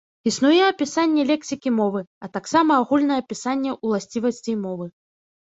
Існуе 0.29 0.61
апісанне 0.67 1.25
лексікі 1.31 1.73
мовы, 1.79 2.01
а 2.27 2.31
таксама 2.37 2.71
агульнае 2.85 3.19
апісанне 3.25 3.71
ўласцівасцей 3.85 4.55
мовы. 4.67 4.85